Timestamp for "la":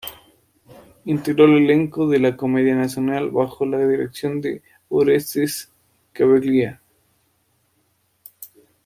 2.19-2.35, 3.67-3.77